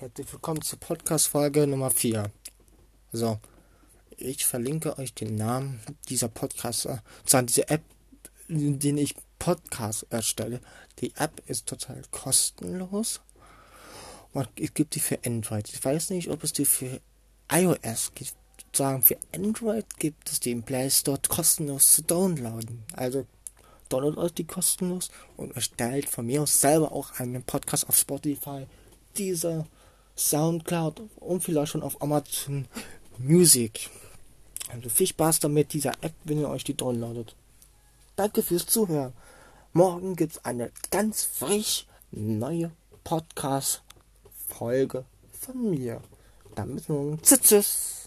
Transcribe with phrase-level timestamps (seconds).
[0.00, 2.30] herzlich willkommen zur Podcast-Folge Nummer 4.
[3.12, 3.38] So,
[4.16, 5.78] ich verlinke euch den Namen
[6.08, 7.82] dieser Podcaster, zwar diese App,
[8.48, 10.62] in der ich Podcast erstelle.
[11.00, 13.20] Die App ist total kostenlos
[14.32, 15.68] und es gibt die für Android.
[15.68, 16.98] Ich weiß nicht, ob es die für
[17.52, 18.32] iOS gibt.
[18.72, 22.84] Sagen, für Android gibt es die Play Store kostenlos zu downloaden.
[22.94, 23.26] Also
[23.90, 28.66] downloadet euch die kostenlos und erstellt von mir aus selber auch einen Podcast auf Spotify,
[29.18, 29.66] dieser
[30.20, 32.68] Soundcloud und vielleicht schon auf Amazon
[33.18, 33.90] Music.
[34.68, 37.34] Also viel Spaß damit, dieser App, wenn ihr euch die downloadet.
[38.16, 39.12] Danke fürs Zuhören.
[39.72, 42.72] Morgen gibt es eine ganz frisch neue
[43.04, 45.04] Podcast-Folge
[45.40, 46.02] von mir.
[46.54, 47.22] Dann bis morgen.
[47.22, 47.40] Tschüss.
[47.40, 47.99] tschüss.